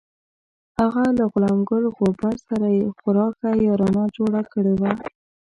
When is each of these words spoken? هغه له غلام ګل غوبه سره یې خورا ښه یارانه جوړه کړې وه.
هغه 0.79 1.03
له 1.17 1.23
غلام 1.33 1.59
ګل 1.69 1.83
غوبه 1.95 2.31
سره 2.47 2.67
یې 2.77 2.85
خورا 2.97 3.27
ښه 3.37 3.49
یارانه 3.65 4.03
جوړه 4.15 4.41
کړې 4.53 4.73
وه. 4.79 4.91